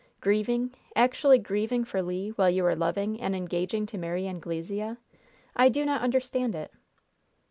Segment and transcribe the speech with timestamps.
[0.19, 4.97] Grieving actually grieving for Le, while you are loving and engaging to marry Anglesea?
[5.55, 6.71] I do not understand it!"